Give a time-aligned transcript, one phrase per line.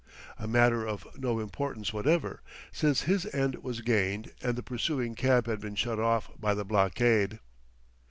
[0.39, 5.45] A matter of no importance whatever, since his end was gained and the pursuing cab
[5.45, 7.37] had been shut off by the blockade.